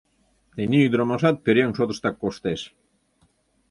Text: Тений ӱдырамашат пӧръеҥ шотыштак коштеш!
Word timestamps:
Тений 0.55 0.85
ӱдырамашат 0.87 1.35
пӧръеҥ 1.43 1.69
шотыштак 1.77 2.15
коштеш! 2.19 2.61